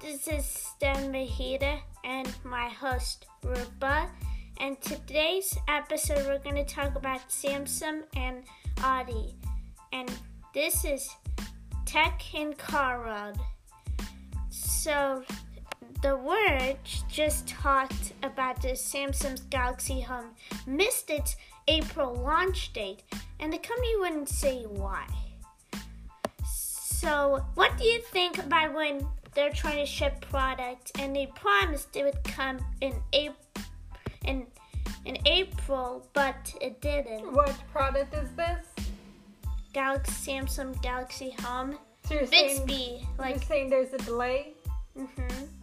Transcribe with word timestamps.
This 0.00 0.28
is 0.28 0.46
Stan 0.46 1.12
Mahita 1.12 1.80
and 2.04 2.32
my 2.44 2.68
host 2.68 3.26
Rupa. 3.42 4.08
And 4.60 4.80
today's 4.80 5.58
episode, 5.66 6.24
we're 6.26 6.38
going 6.38 6.64
to 6.64 6.64
talk 6.64 6.94
about 6.94 7.28
Samsung 7.28 8.02
and 8.14 8.44
Audi. 8.84 9.34
And 9.92 10.08
this 10.54 10.84
is 10.84 11.08
Tech 11.84 12.22
in 12.32 12.52
Car 12.52 13.00
World. 13.00 13.38
So, 14.50 15.24
the 16.00 16.16
Word 16.16 16.76
just 17.08 17.48
talked 17.48 18.12
about 18.22 18.62
the 18.62 18.72
Samsung's 18.72 19.40
Galaxy 19.40 20.00
Home 20.02 20.30
missed 20.64 21.10
its 21.10 21.34
April 21.66 22.14
launch 22.14 22.72
date, 22.72 23.02
and 23.40 23.52
the 23.52 23.58
company 23.58 23.96
wouldn't 23.98 24.28
say 24.28 24.62
why. 24.62 25.06
So, 26.44 27.44
what 27.54 27.76
do 27.78 27.84
you 27.84 28.00
think 28.12 28.38
about 28.38 28.74
when 28.74 29.08
they're 29.34 29.52
trying 29.52 29.78
to 29.78 29.86
ship 29.86 30.20
product 30.30 30.92
and 30.98 31.14
they 31.14 31.26
promised 31.34 31.96
it 31.96 32.04
would 32.04 32.22
come 32.24 32.58
in 32.80 32.94
April? 33.12 33.36
In, 34.24 34.46
in 35.04 35.18
April, 35.26 36.06
but 36.12 36.54
it 36.60 36.80
didn't. 36.80 37.32
What 37.32 37.54
product 37.72 38.14
is 38.14 38.28
this? 38.36 38.66
Galaxy 39.72 40.32
Samsung 40.32 40.80
Galaxy 40.82 41.34
Home. 41.40 41.78
So 42.06 42.14
you're 42.14 42.26
Bixby, 42.26 42.72
saying, 42.72 43.06
like 43.18 43.34
you're 43.36 43.42
saying 43.44 43.70
there's 43.70 43.92
a 43.92 43.98
delay? 43.98 44.54
hmm 44.96 45.06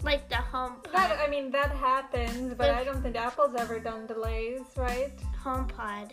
like 0.01 0.27
the 0.29 0.37
home 0.37 0.77
That 0.91 1.19
I 1.23 1.29
mean 1.29 1.51
that 1.51 1.69
happens, 1.71 2.55
but 2.55 2.69
If- 2.69 2.77
I 2.77 2.83
don't 2.83 3.01
think 3.03 3.15
Apple's 3.15 3.53
ever 3.55 3.79
done 3.79 4.07
delays, 4.07 4.61
right? 4.75 5.11
HomePod, 5.43 6.11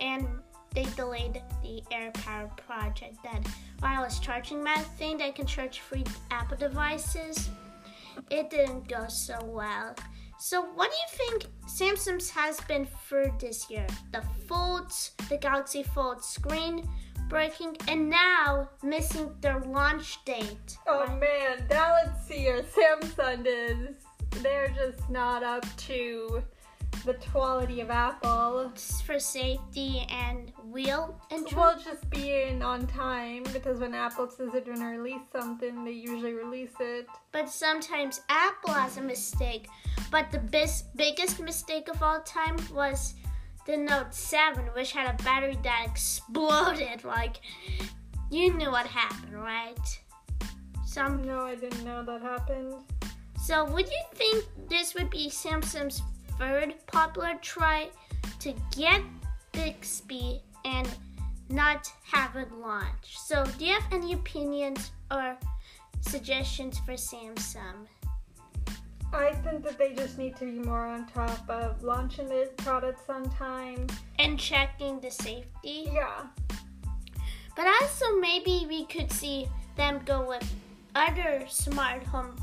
and 0.00 0.26
they 0.74 0.84
delayed 0.96 1.40
the 1.62 1.82
AirPower 1.92 2.54
project, 2.56 3.16
that 3.22 3.46
wireless 3.82 4.18
charging 4.18 4.62
mat 4.62 4.84
thing 4.98 5.18
that 5.18 5.34
can 5.34 5.46
charge 5.46 5.80
free 5.80 6.04
Apple 6.30 6.56
devices. 6.56 7.48
It 8.30 8.50
didn't 8.50 8.88
go 8.88 9.06
so 9.08 9.38
well. 9.44 9.94
So, 10.38 10.62
what 10.74 10.90
do 10.90 10.96
you 10.96 11.30
think 11.30 11.52
Samsung's 11.66 12.28
has 12.30 12.60
been 12.62 12.86
for 12.86 13.32
this 13.40 13.70
year? 13.70 13.86
The 14.12 14.22
Folds, 14.48 15.12
the 15.28 15.36
Galaxy 15.38 15.82
Fold 15.82 16.22
screen 16.24 16.88
breaking, 17.28 17.76
and 17.88 18.10
now 18.10 18.68
missing 18.82 19.30
their 19.40 19.60
launch 19.60 20.22
date. 20.24 20.76
Oh 20.86 21.06
Right? 21.06 21.20
man, 21.20 21.66
now 21.70 21.94
let's 21.94 22.26
see 22.28 22.44
your 22.44 22.62
Samsung 22.62 23.46
is. 23.46 23.96
They're 24.42 24.68
just 24.76 25.08
not 25.08 25.42
up 25.42 25.64
to 25.88 26.42
the 27.04 27.14
quality 27.32 27.80
of 27.80 27.90
Apple. 27.90 28.70
It's 28.72 29.00
for 29.02 29.18
safety 29.18 30.06
and 30.10 30.52
wheel 30.64 31.20
and 31.30 31.46
Well, 31.52 31.78
just 31.78 32.08
being 32.10 32.62
on 32.62 32.86
time 32.86 33.42
because 33.52 33.80
when 33.80 33.94
Apple 33.94 34.28
says 34.30 34.50
they're 34.52 34.62
gonna 34.62 34.88
release 34.98 35.22
something, 35.30 35.84
they 35.84 35.92
usually 35.92 36.32
release 36.32 36.72
it. 36.80 37.06
But 37.32 37.50
sometimes 37.50 38.22
Apple 38.28 38.72
has 38.72 38.96
a 38.96 39.02
mistake. 39.02 39.68
But 40.10 40.30
the 40.30 40.38
bis- 40.38 40.84
biggest 40.96 41.40
mistake 41.40 41.88
of 41.88 42.02
all 42.02 42.20
time 42.22 42.56
was 42.72 43.14
the 43.66 43.76
Note 43.76 44.14
7, 44.14 44.64
which 44.74 44.92
had 44.92 45.12
a 45.18 45.22
battery 45.22 45.58
that 45.62 45.86
exploded. 45.88 47.04
Like, 47.04 47.36
you 48.30 48.52
knew 48.54 48.70
what 48.70 48.86
happened, 48.86 49.34
right? 49.34 50.00
Some, 50.86 51.22
No, 51.22 51.40
I 51.40 51.54
didn't 51.54 51.84
know 51.84 52.02
that 52.04 52.22
happened. 52.22 52.74
so, 53.38 53.64
would 53.64 53.86
you 53.86 54.02
think 54.14 54.44
this 54.68 54.94
would 54.94 55.10
be 55.10 55.28
Samsung's 55.28 56.00
third 56.38 56.74
popular 56.86 57.34
try 57.40 57.88
to 58.40 58.54
get 58.76 59.02
Bixby 59.52 60.42
and 60.64 60.88
not 61.48 61.92
have 62.02 62.36
it 62.36 62.52
launch? 62.52 63.18
So, 63.18 63.44
do 63.58 63.64
you 63.64 63.74
have 63.74 63.92
any 63.92 64.12
opinions 64.12 64.92
or 65.10 65.36
suggestions 66.00 66.78
for 66.80 66.94
Samsung? 66.94 67.86
I 69.12 69.32
think 69.32 69.62
that 69.62 69.78
they 69.78 69.94
just 69.94 70.18
need 70.18 70.34
to 70.36 70.44
be 70.44 70.58
more 70.66 70.86
on 70.86 71.06
top 71.06 71.48
of 71.48 71.84
launching 71.84 72.28
their 72.28 72.46
products 72.56 73.08
on 73.08 73.30
time. 73.30 73.86
and 74.18 74.38
checking 74.38 75.00
the 75.00 75.10
safety. 75.10 75.88
Yeah. 75.92 76.26
But 77.54 77.66
also 77.80 78.18
maybe 78.18 78.66
we 78.68 78.86
could 78.86 79.12
see 79.12 79.48
them 79.76 80.00
go 80.04 80.26
with 80.26 80.44
other 80.96 81.44
smart 81.48 82.02
home 82.02 82.36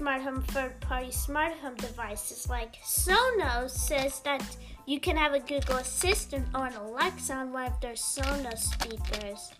smart 0.00 0.22
home 0.22 0.40
third 0.54 0.80
party 0.80 1.10
smart 1.10 1.52
home 1.58 1.74
devices 1.74 2.48
like 2.48 2.76
Sonos 2.82 3.68
says 3.68 4.20
that 4.20 4.42
you 4.86 4.98
can 4.98 5.14
have 5.14 5.34
a 5.34 5.40
Google 5.40 5.76
Assistant 5.76 6.46
or 6.54 6.68
an 6.68 6.74
Alexa 6.74 7.34
on 7.34 7.52
one 7.52 7.66
of 7.66 7.78
their 7.82 7.92
Sonos 7.92 8.60
speakers. 8.60 9.52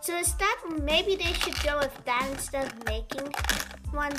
So 0.00 0.16
is 0.16 0.34
that 0.34 0.62
maybe 0.84 1.16
they 1.16 1.32
should 1.32 1.60
go 1.64 1.78
with 1.78 2.04
that 2.04 2.28
instead 2.30 2.66
of 2.66 2.84
making 2.84 3.34
one 3.90 4.12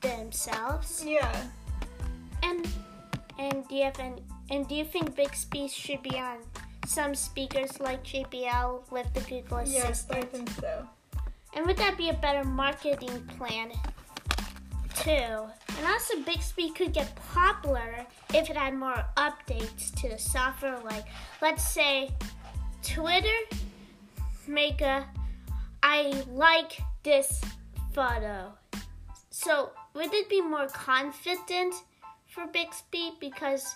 themselves? 0.00 1.04
Yeah. 1.04 1.42
And 2.42 2.66
and 3.38 3.68
do 3.68 3.74
you 3.74 3.84
have 3.84 4.00
any, 4.00 4.22
and 4.50 4.66
do 4.68 4.74
you 4.74 4.86
think 4.86 5.14
Bixby 5.16 5.68
should 5.68 6.02
be 6.02 6.18
on 6.18 6.38
some 6.86 7.14
speakers 7.14 7.78
like 7.78 8.02
JBL 8.04 8.90
with 8.90 9.12
the 9.12 9.20
Google 9.20 9.64
Yes, 9.66 10.06
I 10.10 10.22
think 10.22 10.48
so. 10.48 10.88
And 11.54 11.66
would 11.66 11.76
that 11.76 11.98
be 11.98 12.08
a 12.08 12.14
better 12.14 12.42
marketing 12.42 13.20
plan 13.36 13.72
too? 15.00 15.10
And 15.78 15.86
also 15.86 16.20
Bixby 16.20 16.70
could 16.70 16.92
get 16.92 17.14
popular 17.32 18.06
if 18.34 18.50
it 18.50 18.56
had 18.56 18.74
more 18.74 19.04
updates 19.16 19.94
to 20.00 20.08
the 20.08 20.18
software 20.18 20.78
like 20.84 21.06
let's 21.40 21.64
say 21.64 22.10
Twitter 22.82 23.38
make 24.46 24.80
a 24.80 25.06
I 25.82 26.22
like 26.28 26.80
this 27.02 27.40
photo. 27.92 28.52
So 29.30 29.70
would 29.94 30.12
it 30.12 30.28
be 30.28 30.40
more 30.40 30.66
confident 30.66 31.74
for 32.26 32.46
Bixby 32.46 33.12
because 33.20 33.74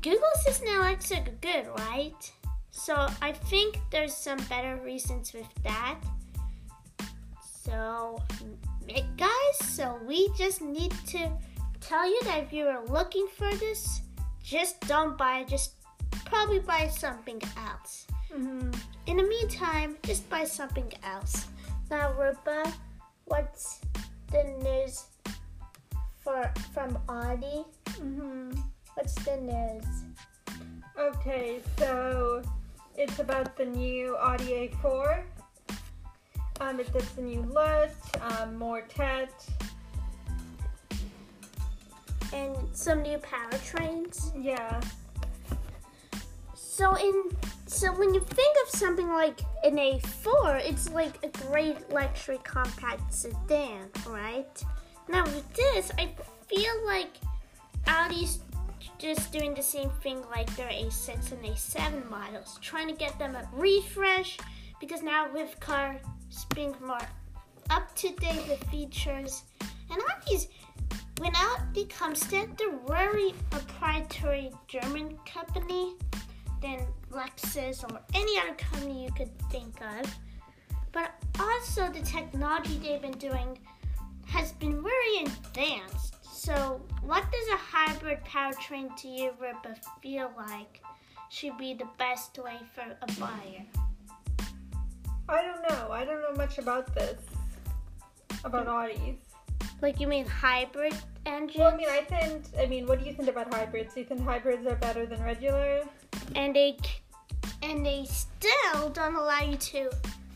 Google 0.00 0.28
Assistant 0.36 0.70
and 0.70 0.78
Alexa 0.80 1.24
good, 1.40 1.66
right? 1.78 2.32
So 2.70 3.08
I 3.20 3.32
think 3.32 3.78
there's 3.90 4.14
some 4.14 4.38
better 4.48 4.76
reasons 4.76 5.32
with 5.32 5.46
that. 5.62 5.98
So, 7.64 8.20
eh, 8.88 9.02
guys, 9.16 9.56
so 9.60 9.98
we 10.06 10.28
just 10.36 10.60
need 10.62 10.92
to 11.08 11.30
tell 11.80 12.06
you 12.06 12.20
that 12.24 12.42
if 12.44 12.52
you 12.52 12.66
are 12.66 12.84
looking 12.86 13.26
for 13.36 13.52
this, 13.56 14.02
just 14.42 14.80
don't 14.88 15.16
buy 15.16 15.40
it. 15.40 15.48
Just 15.48 15.74
probably 16.24 16.60
buy 16.60 16.88
something 16.88 17.40
else. 17.56 18.06
hmm 18.32 18.70
In 19.06 19.16
the 19.16 19.22
meantime, 19.24 19.96
just 20.02 20.28
buy 20.30 20.44
something 20.44 20.90
else. 21.04 21.46
Now, 21.90 22.12
Rupa, 22.12 22.72
what's 23.26 23.80
the 24.30 24.44
news 24.62 25.04
for 26.20 26.50
from 26.72 26.98
Audi? 27.08 27.64
hmm 27.98 28.52
What's 28.94 29.14
the 29.24 29.36
news? 29.40 29.88
Okay, 30.98 31.60
so 31.78 32.42
it's 32.96 33.18
about 33.18 33.56
the 33.56 33.64
new 33.64 34.16
Audi 34.16 34.68
A4. 34.68 35.24
Um, 36.62 36.78
it 36.78 36.92
gets 36.92 37.18
a 37.18 37.22
new 37.22 37.42
look, 37.42 37.90
um, 38.20 38.56
more 38.56 38.82
tet. 38.82 39.32
And 42.32 42.56
some 42.72 43.02
new 43.02 43.18
powertrains. 43.18 44.30
Yeah. 44.40 44.80
So 46.54 46.94
in 46.94 47.36
so 47.66 47.92
when 47.98 48.14
you 48.14 48.20
think 48.20 48.56
of 48.64 48.78
something 48.78 49.08
like 49.08 49.40
an 49.64 49.74
A4, 49.76 50.64
it's 50.64 50.88
like 50.90 51.18
a 51.24 51.28
great 51.46 51.90
luxury 51.90 52.38
compact 52.44 53.12
sedan, 53.12 53.90
right? 54.06 54.62
Now 55.08 55.24
with 55.24 55.52
this, 55.54 55.90
I 55.98 56.10
feel 56.46 56.86
like 56.86 57.10
Audi's 57.88 58.38
just 58.98 59.32
doing 59.32 59.52
the 59.52 59.62
same 59.62 59.90
thing 60.00 60.22
like 60.30 60.54
their 60.54 60.68
A6 60.68 61.32
and 61.32 61.44
A7 61.44 62.08
models, 62.08 62.58
trying 62.62 62.86
to 62.86 62.94
get 62.94 63.18
them 63.18 63.34
a 63.34 63.48
refresh 63.52 64.38
because 64.80 65.02
now 65.02 65.28
with 65.32 65.58
cars 65.58 66.00
being 66.54 66.74
more 66.84 66.98
up 67.70 67.94
to 67.96 68.08
date 68.10 68.46
with 68.48 68.62
features, 68.70 69.44
and 69.90 70.00
Audi's 70.02 70.48
when 71.18 71.32
Audi 71.36 71.84
comes 71.84 72.20
to 72.28 72.36
it, 72.36 72.58
they're 72.58 72.78
very 72.88 73.32
proprietary 73.50 74.50
German 74.66 75.16
company 75.24 75.94
than 76.60 76.86
Lexus 77.12 77.84
or 77.84 78.00
any 78.14 78.38
other 78.40 78.54
company 78.54 79.04
you 79.04 79.12
could 79.12 79.30
think 79.50 79.80
of. 79.80 80.12
But 80.90 81.12
also 81.38 81.88
the 81.90 82.00
technology 82.00 82.78
they've 82.78 83.00
been 83.00 83.12
doing 83.18 83.58
has 84.26 84.52
been 84.52 84.82
very 84.82 85.24
advanced. 85.24 86.16
So 86.24 86.80
what 87.02 87.24
does 87.30 87.48
a 87.48 87.56
hybrid 87.56 88.24
powertrain 88.24 88.96
to 88.96 89.30
Ripa, 89.40 89.76
feel 90.02 90.30
like 90.36 90.82
should 91.30 91.56
be 91.56 91.74
the 91.74 91.88
best 91.98 92.36
way 92.38 92.58
for 92.74 92.82
a 92.82 93.20
buyer? 93.20 93.64
I 95.28 95.42
don't 95.42 95.62
know. 95.68 95.92
I 95.92 96.04
don't 96.04 96.22
know 96.22 96.36
much 96.36 96.58
about 96.58 96.94
this. 96.94 97.18
About 98.44 98.66
Audis. 98.66 99.16
Like 99.80 100.00
you 100.00 100.06
mean 100.06 100.26
hybrid 100.26 100.94
engines? 101.26 101.58
Well, 101.58 101.72
I 101.72 101.76
mean, 101.76 101.88
I 101.88 102.00
think. 102.02 102.44
I 102.58 102.66
mean, 102.66 102.86
what 102.86 103.00
do 103.00 103.06
you 103.06 103.14
think 103.14 103.28
about 103.28 103.52
hybrids? 103.52 103.94
Do 103.94 104.00
you 104.00 104.06
think 104.06 104.22
hybrids 104.22 104.66
are 104.66 104.76
better 104.76 105.06
than 105.06 105.22
regular? 105.22 105.82
and 106.34 106.54
they 106.54 106.76
and 107.62 107.84
they 107.84 108.04
still 108.06 108.88
don't 108.90 109.14
allow 109.14 109.40
you 109.40 109.56
to 109.56 109.90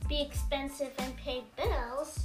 be 0.08 0.22
expensive 0.22 0.92
and 0.98 1.16
pay 1.16 1.42
bills. 1.56 2.24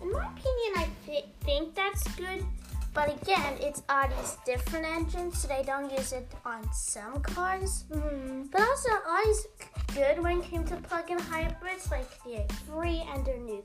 in 0.00 0.10
my 0.10 0.26
opinion, 0.26 0.72
I 0.76 0.88
th- 1.06 1.24
think 1.42 1.74
that's 1.74 2.02
good. 2.16 2.44
But 2.94 3.22
again, 3.22 3.54
it's 3.60 3.82
Audi's 3.88 4.36
different 4.44 4.84
engine, 4.84 5.32
so 5.32 5.48
they 5.48 5.62
don't 5.62 5.90
use 5.90 6.12
it 6.12 6.30
on 6.44 6.70
some 6.72 7.22
cars. 7.22 7.84
Mm-hmm. 7.90 8.48
But 8.52 8.60
also, 8.60 8.90
Audi's 9.08 9.46
good 9.94 10.22
when 10.22 10.40
it 10.40 10.44
came 10.44 10.64
to 10.64 10.76
plug-in 10.76 11.18
hybrids, 11.18 11.90
like 11.90 12.08
the 12.24 12.44
A3 12.70 13.14
and 13.14 13.24
their 13.24 13.38
new 13.38 13.62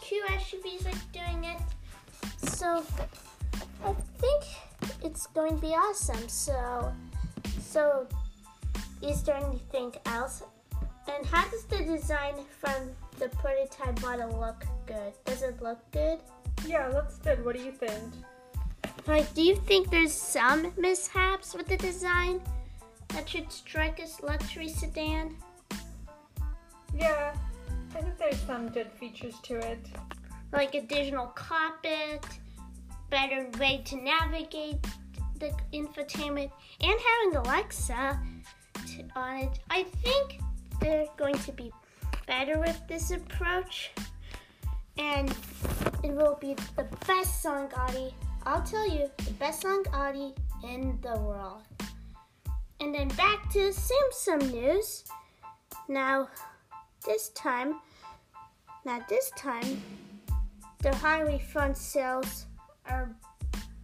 Q 0.00 0.24
SUVs 0.28 0.86
are 0.86 1.00
doing 1.12 1.44
it. 1.44 1.60
So 2.48 2.82
I 3.84 3.92
think 4.18 4.42
it's 5.04 5.26
going 5.28 5.54
to 5.54 5.60
be 5.60 5.74
awesome. 5.74 6.28
So, 6.28 6.92
so 7.60 8.08
is 9.02 9.22
there 9.22 9.36
anything 9.36 9.92
else? 10.06 10.42
And 11.06 11.24
how 11.26 11.48
does 11.48 11.64
the 11.64 11.84
design 11.84 12.34
from 12.58 12.90
the 13.18 13.28
prototype 13.28 14.00
model 14.02 14.40
look 14.40 14.64
good? 14.86 15.12
Does 15.24 15.42
it 15.42 15.62
look 15.62 15.78
good? 15.92 16.18
Yeah, 16.66 16.88
looks 16.88 17.18
good. 17.18 17.44
What 17.44 17.56
do 17.56 17.62
you 17.62 17.72
think? 17.72 18.02
Like, 19.06 19.32
do 19.34 19.42
you 19.42 19.56
think 19.56 19.90
there's 19.90 20.12
some 20.12 20.72
mishaps 20.78 21.54
with 21.54 21.68
the 21.68 21.76
design 21.76 22.40
that 23.08 23.28
should 23.28 23.52
strike 23.52 24.00
as 24.00 24.22
luxury 24.22 24.68
sedan? 24.68 25.36
Yeah, 26.96 27.34
I 27.94 28.00
think 28.00 28.16
there's 28.18 28.40
some 28.40 28.68
good 28.68 28.90
features 28.92 29.34
to 29.42 29.56
it. 29.58 29.86
Like 30.52 30.74
additional 30.74 31.26
cockpit, 31.28 32.24
better 33.10 33.50
way 33.58 33.82
to 33.84 33.96
navigate 33.96 34.86
the 35.38 35.52
infotainment, 35.72 36.50
and 36.80 36.98
having 37.00 37.36
Alexa 37.36 38.18
to, 38.86 39.04
on 39.16 39.36
it. 39.36 39.58
I 39.68 39.82
think 39.82 40.40
they're 40.80 41.06
going 41.18 41.38
to 41.38 41.52
be 41.52 41.72
better 42.26 42.58
with 42.58 42.80
this 42.88 43.10
approach, 43.10 43.90
and 44.96 45.28
it 46.02 46.12
will 46.12 46.38
be 46.40 46.54
the 46.76 46.86
best 47.06 47.42
song, 47.42 47.70
Audi. 47.76 48.14
I'll 48.46 48.62
tell 48.62 48.86
you, 48.88 49.10
the 49.24 49.32
best 49.32 49.62
song 49.62 49.84
Audi 49.94 50.34
in 50.62 50.98
the 51.00 51.18
world. 51.18 51.62
And 52.78 52.94
then 52.94 53.08
back 53.08 53.50
to 53.52 53.72
Samsung 53.72 54.52
news. 54.52 55.04
Now, 55.88 56.28
this 57.06 57.30
time, 57.30 57.80
now 58.84 59.00
this 59.08 59.30
time, 59.38 59.82
the 60.82 60.90
Huawei 60.90 61.40
phone 61.40 61.74
sales 61.74 62.44
are 62.84 63.16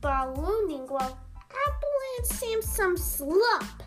ballooning 0.03 0.87
while 0.89 1.19
Apple 1.67 1.99
and 2.19 2.27
Samsung 2.27 2.99
slump. 2.99 3.83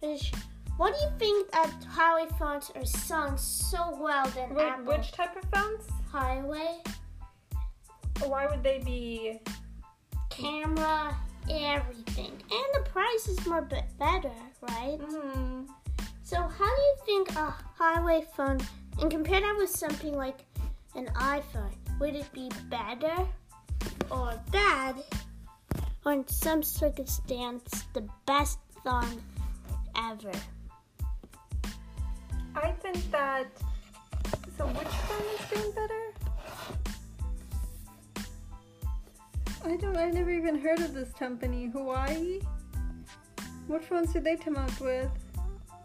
Which, 0.00 0.32
what 0.78 0.94
do 0.98 1.04
you 1.04 1.12
think 1.16 1.52
that 1.52 1.70
Huawei 1.94 2.28
phones 2.38 2.72
are 2.74 2.84
selling 2.84 3.36
so 3.36 3.96
well 4.00 4.26
than 4.30 4.52
Wait, 4.52 4.66
Apple 4.66 4.84
which 4.84 5.12
type 5.12 5.36
of 5.36 5.48
phones? 5.54 5.86
Huawei 6.12 6.84
Why 8.26 8.48
would 8.48 8.64
they 8.64 8.80
be? 8.84 9.38
Camera, 10.32 11.14
everything, 11.50 12.32
and 12.32 12.66
the 12.74 12.90
price 12.90 13.28
is 13.28 13.46
more 13.46 13.62
be- 13.62 13.76
better, 13.98 14.32
right? 14.62 14.98
Mm-hmm. 14.98 15.64
So 16.22 16.36
how 16.36 16.76
do 16.76 16.82
you 16.82 16.96
think 17.04 17.32
a 17.32 17.54
Huawei 17.78 18.26
phone, 18.34 18.58
and 19.00 19.10
compare 19.10 19.40
that 19.40 19.54
with 19.58 19.68
something 19.68 20.16
like 20.16 20.44
an 20.94 21.06
iPhone, 21.16 21.74
would 22.00 22.14
it 22.14 22.32
be 22.32 22.50
better 22.70 23.14
or 24.10 24.40
bad? 24.50 24.96
Or 26.04 26.12
in 26.12 26.26
some 26.26 26.62
circumstance, 26.62 27.84
the 27.92 28.08
best 28.26 28.58
phone 28.82 29.22
ever? 29.96 30.32
I 32.56 32.72
think 32.80 33.10
that. 33.10 33.46
So 34.56 34.66
which 34.66 34.88
phone 34.88 35.26
is 35.38 35.50
doing 35.50 35.72
better? 35.74 36.11
I 39.64 39.76
don't. 39.76 39.96
I 39.96 40.10
never 40.10 40.30
even 40.30 40.58
heard 40.58 40.80
of 40.80 40.94
this 40.94 41.12
company, 41.12 41.70
Huawei. 41.72 42.44
What 43.68 43.84
phones 43.84 44.12
did 44.12 44.24
they 44.24 44.36
come 44.36 44.56
out 44.56 44.78
with? 44.80 45.10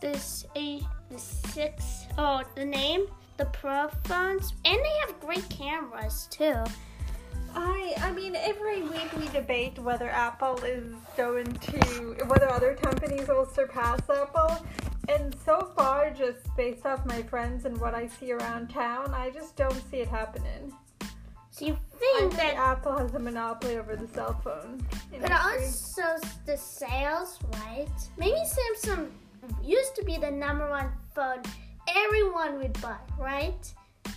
This 0.02 0.46
a 0.56 0.82
the 1.10 1.20
six 1.20 2.06
oh 2.18 2.42
the 2.56 2.66
name 2.66 3.08
the 3.38 3.46
Pro 3.46 3.88
phones, 4.06 4.54
and 4.66 4.78
they 4.78 4.94
have 5.06 5.20
great 5.20 5.48
cameras 5.50 6.28
too. 6.32 6.64
I 7.56 7.94
I 8.00 8.12
mean 8.12 8.36
every 8.36 8.82
week 8.82 9.12
we 9.18 9.28
debate 9.28 9.78
whether 9.80 10.10
Apple 10.10 10.58
is 10.64 10.94
going 11.16 11.46
to 11.46 12.16
whether 12.26 12.50
other 12.50 12.76
companies 12.76 13.28
will 13.28 13.46
surpass 13.46 14.02
Apple. 14.10 14.66
And 15.10 15.34
so 15.46 15.72
far, 15.76 16.10
just 16.10 16.54
based 16.58 16.86
off 16.86 17.06
my 17.06 17.22
friends 17.24 17.64
and 17.64 17.80
what 17.80 17.94
I 17.96 18.08
see 18.08 18.34
around 18.34 18.70
town, 18.70 19.14
I 19.14 19.30
just 19.30 19.56
don't 19.56 19.82
see 19.90 19.98
it 19.98 20.10
happening. 20.10 20.74
So 21.52 21.66
you 21.66 21.78
think 21.98 22.36
that 22.36 22.56
Apple 22.56 22.98
has 22.98 23.14
a 23.16 23.20
monopoly 23.20 23.78
over 23.78 23.96
the 23.96 24.08
cell 24.08 24.40
phone 24.44 24.86
But 25.20 25.32
also 25.32 26.04
the 26.46 26.56
sales, 26.58 27.40
right? 27.54 27.88
Maybe 28.18 28.38
Samsung 28.38 29.10
used 29.64 29.96
to 29.96 30.04
be 30.04 30.18
the 30.18 30.30
number 30.30 30.70
one 30.70 30.92
phone 31.16 31.42
everyone 31.96 32.58
would 32.58 32.80
buy, 32.82 32.98
right? 33.18 33.74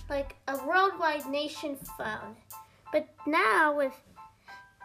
Like 0.09 0.35
a 0.47 0.57
worldwide 0.65 1.25
nation 1.27 1.77
phone. 1.97 2.35
But 2.91 3.07
now 3.25 3.75
with 3.75 3.93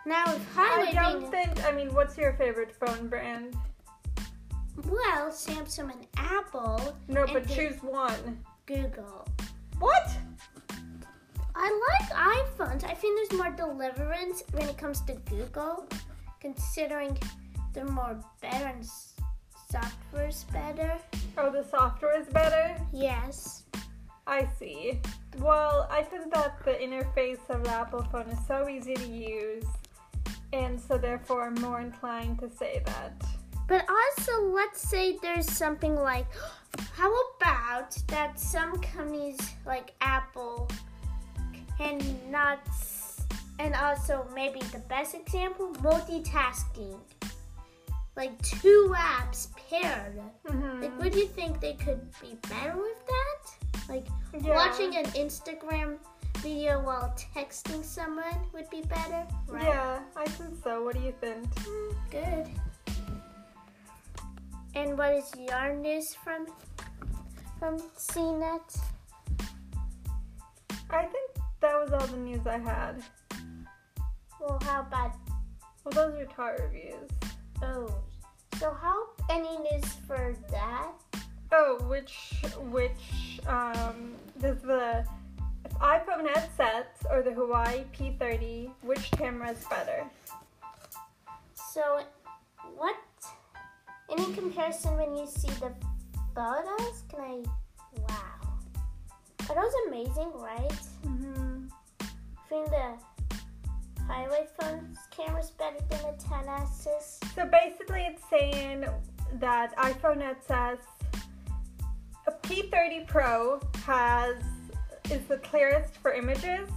now 0.04 0.24
with 0.26 0.46
I 0.56 0.92
don't 0.92 1.30
think. 1.30 1.64
I 1.64 1.72
mean, 1.72 1.92
what's 1.94 2.16
your 2.16 2.32
favorite 2.34 2.74
phone 2.76 3.08
brand? 3.08 3.56
well, 4.84 5.30
Samsung 5.30 5.90
and 5.90 6.06
Apple, 6.16 6.96
No, 7.08 7.24
And 7.24 7.32
but 7.32 7.48
choose 7.48 7.82
one. 7.82 8.44
Google. 8.66 9.26
What? 9.78 10.10
I 11.58 11.80
like 11.88 12.10
iPhones. 12.10 12.84
I 12.84 12.94
think 12.94 13.18
there's 13.18 13.38
more 13.38 13.50
deliverance 13.50 14.42
when 14.52 14.68
it 14.68 14.76
comes 14.76 15.00
to 15.02 15.14
Google, 15.30 15.88
considering 16.38 17.16
they're 17.72 17.86
more 17.86 18.18
better 18.42 18.66
and 18.66 18.80
s- 18.80 19.14
software's 19.70 20.44
better. 20.44 20.98
Oh, 21.38 21.50
the 21.50 21.64
software 21.64 22.20
is 22.20 22.28
better. 22.28 22.76
Yes. 22.92 23.62
I 24.26 24.46
see. 24.58 25.00
Well, 25.38 25.88
I 25.90 26.02
think 26.02 26.32
that 26.34 26.62
the 26.64 26.72
interface 26.72 27.48
of 27.48 27.64
the 27.64 27.70
Apple 27.70 28.02
phone 28.10 28.28
is 28.28 28.38
so 28.46 28.68
easy 28.68 28.94
to 28.94 29.06
use, 29.06 29.64
and 30.52 30.80
so 30.80 30.98
therefore 30.98 31.46
I'm 31.46 31.54
more 31.54 31.80
inclined 31.80 32.40
to 32.40 32.50
say 32.50 32.82
that. 32.84 33.12
But 33.66 33.86
also, 33.88 34.42
let's 34.50 34.80
say 34.80 35.16
there's 35.22 35.50
something 35.50 35.94
like, 35.94 36.26
how 36.96 37.12
about 37.36 37.96
that 38.08 38.38
some 38.38 38.78
companies 38.80 39.38
like 39.64 39.94
Apple 40.00 40.68
cannot, 41.78 42.58
s- 42.68 43.26
and 43.58 43.74
also 43.74 44.26
maybe 44.34 44.60
the 44.72 44.78
best 44.88 45.14
example, 45.14 45.72
multitasking. 45.82 46.98
Like 48.16 48.40
two 48.42 48.94
apps 48.96 49.48
paired. 49.68 50.20
Mm-hmm. 50.48 50.82
Like, 50.82 50.98
would 51.00 51.14
you 51.14 51.26
think 51.26 51.60
they 51.60 51.74
could 51.74 52.00
be 52.22 52.36
better 52.48 52.74
with 52.76 53.06
that? 53.06 53.88
Like, 53.90 54.06
Yeah. 54.40 54.54
watching 54.54 54.96
an 54.96 55.04
Instagram 55.12 55.98
video 56.38 56.80
while 56.80 57.14
texting 57.16 57.84
someone 57.84 58.38
would 58.54 58.68
be 58.70 58.80
better, 58.82 59.26
right? 59.48 59.64
Yeah, 59.64 59.98
I 60.16 60.24
think 60.26 60.54
so. 60.64 60.82
What 60.84 60.94
do 60.96 61.02
you 61.02 61.12
think? 61.20 61.44
Good. 62.10 62.48
And 64.74 64.96
what 64.98 65.12
is 65.14 65.30
your 65.38 65.74
news 65.74 66.14
from 66.14 66.46
from 67.58 67.78
CNET? 67.96 68.78
I 70.90 71.04
think 71.04 71.30
was 71.86 72.00
all 72.02 72.06
the 72.08 72.16
news 72.16 72.46
I 72.46 72.58
had. 72.58 73.02
Well, 74.40 74.58
how 74.62 74.80
about 74.80 75.12
Well, 75.84 75.92
those 75.92 76.20
are 76.20 76.26
car 76.26 76.56
reviews. 76.60 77.10
oh? 77.62 77.94
So 78.58 78.72
how 78.72 79.06
any 79.30 79.56
news 79.58 79.84
for 80.06 80.34
that? 80.50 80.88
Oh, 81.52 81.78
which 81.88 82.34
which 82.70 83.40
um 83.46 84.14
does 84.40 84.58
the 84.62 85.04
iPhone 85.80 86.26
headsets 86.34 87.04
or 87.10 87.22
the 87.22 87.30
Huawei 87.30 87.84
P30? 87.94 88.70
Which 88.82 89.10
camera 89.12 89.50
is 89.50 89.64
better? 89.70 90.04
So, 91.54 92.00
what? 92.76 92.96
Any 94.10 94.32
comparison 94.34 94.96
when 94.96 95.14
you 95.16 95.26
see 95.26 95.48
the 95.60 95.72
photos? 96.34 97.02
Can 97.10 97.20
I? 97.20 97.42
Wow, 98.08 98.36
are 99.48 99.54
those 99.54 99.72
amazing, 99.88 100.32
right? 100.34 100.78
Mm-hmm. 101.06 101.45
I 102.46 102.48
think 102.48 102.70
the 102.70 102.94
Huawei 104.08 104.46
phone's 104.60 104.98
camera's 105.10 105.50
better 105.50 105.78
than 105.90 105.98
the 106.02 106.24
10s's. 106.24 107.18
So 107.34 107.44
basically, 107.44 108.02
it's 108.02 108.22
saying 108.30 108.84
that 109.40 109.76
iPhone 109.76 110.22
XS 110.22 110.78
a 112.28 112.32
P30 112.46 113.08
Pro 113.08 113.60
has 113.84 114.36
is 115.10 115.24
the 115.26 115.38
clearest 115.38 115.96
for 115.96 116.12
images, 116.12 116.68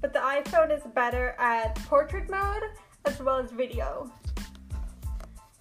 but 0.00 0.12
the 0.12 0.20
iPhone 0.20 0.72
is 0.76 0.82
better 0.94 1.34
at 1.40 1.74
portrait 1.86 2.30
mode 2.30 2.62
as 3.04 3.20
well 3.20 3.38
as 3.38 3.50
video. 3.50 4.12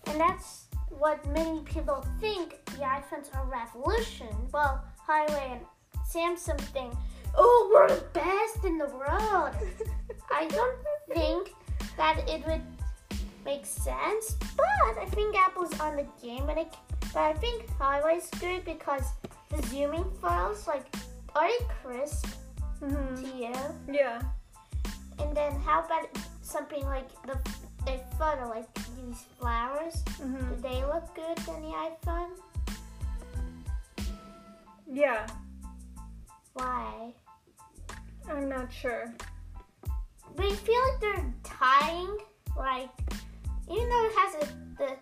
And 0.05 0.19
that's 0.19 0.65
what 0.89 1.25
many 1.33 1.61
people 1.61 2.05
think 2.19 2.63
the 2.65 2.83
iPhones 2.83 3.35
are 3.35 3.45
revolution. 3.45 4.29
Well, 4.53 4.83
Huawei 5.07 5.53
and 5.53 5.61
Samsung 6.07 6.59
think 6.61 6.93
oh, 7.37 7.71
we're 7.73 7.95
the 7.95 8.03
best 8.13 8.65
in 8.65 8.77
the 8.77 8.87
world. 8.87 9.53
I 10.31 10.47
don't 10.47 10.77
think 11.13 11.53
that 11.97 12.27
it 12.27 12.45
would 12.45 12.61
make 13.45 13.65
sense, 13.65 14.35
but 14.57 14.97
I 14.99 15.05
think 15.11 15.35
Apple's 15.35 15.79
on 15.79 15.95
the 15.95 16.07
game, 16.21 16.49
and 16.49 16.59
I, 16.59 16.65
but 17.13 17.21
I 17.21 17.33
think 17.33 17.67
Huawei's 17.77 18.29
good 18.39 18.65
because 18.65 19.03
the 19.49 19.61
zooming 19.67 20.05
files, 20.21 20.67
like, 20.67 20.85
are 21.35 21.47
they 21.47 21.65
crisp 21.83 22.27
hmm 22.79 23.15
to 23.15 23.37
you? 23.37 23.53
Yeah. 23.91 24.21
And 25.19 25.35
then 25.35 25.53
how 25.61 25.83
about 25.85 26.09
something 26.41 26.83
like 26.85 27.09
the 27.23 27.39
a 27.87 27.99
photo, 28.17 28.49
like 28.49 28.67
these 28.73 29.25
flowers? 29.39 30.03
hmm 30.17 30.35
Do 30.35 30.61
they 30.61 30.83
look 30.85 31.13
good 31.15 31.37
on 31.47 31.61
the 31.61 31.73
iPhone? 31.89 32.29
Yeah. 34.91 35.27
Why? 36.53 37.13
I'm 38.29 38.49
not 38.49 38.71
sure. 38.71 39.13
But 40.35 40.45
I 40.45 40.51
feel 40.51 40.81
like 40.89 40.99
they're 41.01 41.33
tying, 41.43 42.17
like, 42.57 42.89
even 43.71 43.89
though 43.89 44.05
it 44.05 44.11
has 44.15 44.35
a, 44.43 44.47
the 44.77 44.95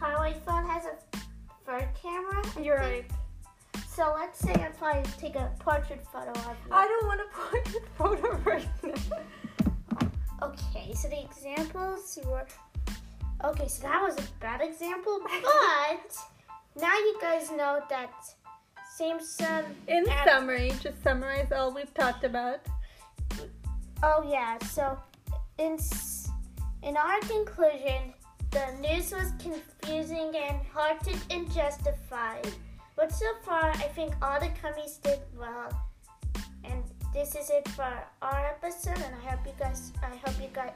Huawei 0.00 0.40
phone 0.44 0.66
has 0.68 0.84
a 0.84 1.16
front 1.64 1.86
camera. 2.00 2.42
I 2.56 2.60
You're 2.60 2.78
think. 2.78 3.06
right. 3.10 3.82
So 3.88 4.12
let's 4.14 4.38
say 4.38 4.52
I 4.52 4.68
probably 4.78 5.02
take 5.18 5.36
a 5.36 5.50
portrait 5.58 6.04
photo 6.12 6.30
of 6.30 6.56
you. 6.66 6.72
I 6.72 6.86
don't 6.86 7.06
want 7.06 7.20
a 7.20 7.34
portrait 7.34 7.88
photo 7.98 8.36
right 8.44 8.68
now. 8.82 10.08
Okay, 10.42 10.92
so 10.94 11.08
the 11.08 11.22
examples 11.22 12.18
were. 12.26 12.46
Okay, 13.44 13.68
so 13.68 13.82
that 13.82 14.02
was 14.02 14.16
a 14.18 14.22
bad 14.40 14.60
example, 14.60 15.20
but 15.24 16.16
now 16.80 16.94
you 16.94 17.18
guys 17.20 17.50
know 17.50 17.80
that 17.88 18.12
In 19.88 20.06
summary, 20.24 20.72
just 20.80 21.02
summarize 21.02 21.52
all 21.52 21.72
we've 21.72 21.92
talked 21.92 22.24
about. 22.24 22.60
Oh 24.02 24.26
yeah, 24.28 24.58
so 24.64 24.98
in 25.58 25.78
in 26.82 26.96
our 26.96 27.20
conclusion, 27.20 28.14
the 28.50 28.72
news 28.80 29.12
was 29.12 29.32
confusing 29.38 30.32
and 30.34 30.64
hard 30.72 31.00
to 31.04 31.14
and 31.30 31.52
justified. 31.52 32.48
But 32.96 33.12
so 33.12 33.26
far, 33.42 33.70
I 33.70 33.88
think 33.94 34.14
all 34.22 34.40
the 34.40 34.48
companies 34.62 34.98
did 35.02 35.20
well. 35.38 35.68
And 36.64 36.82
this 37.12 37.34
is 37.34 37.50
it 37.50 37.68
for 37.68 37.92
our 38.22 38.46
episode. 38.46 38.98
And 38.98 39.14
I 39.14 39.30
hope 39.30 39.46
you 39.46 39.52
guys. 39.58 39.92
I 40.02 40.16
hope 40.16 40.40
you 40.40 40.48
guys. 40.52 40.72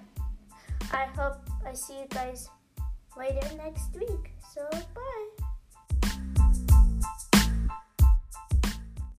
I 0.92 1.04
hope 1.16 1.38
I 1.66 1.72
see 1.72 2.00
you 2.00 2.06
guys 2.10 2.50
later 3.16 3.48
next 3.56 3.94
week. 3.94 4.32
So 4.54 4.68
bye. 4.94 5.46